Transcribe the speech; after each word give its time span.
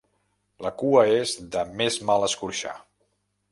La 0.65 0.71
cua 0.83 1.03
és 1.17 1.35
de 1.57 1.63
més 1.83 2.01
mal 2.11 2.27
escorxar. 2.31 2.75